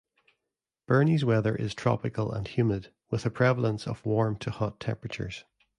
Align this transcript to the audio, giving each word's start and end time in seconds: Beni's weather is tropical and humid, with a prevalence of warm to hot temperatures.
Beni's 0.87 1.23
weather 1.23 1.55
is 1.55 1.75
tropical 1.75 2.31
and 2.31 2.47
humid, 2.47 2.91
with 3.11 3.23
a 3.27 3.29
prevalence 3.29 3.85
of 3.85 4.03
warm 4.03 4.35
to 4.37 4.49
hot 4.49 4.79
temperatures. 4.79 5.45